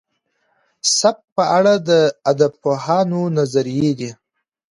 [0.97, 1.89] سبک په اړه د
[2.29, 4.11] ادبپوهانو نظريې دي.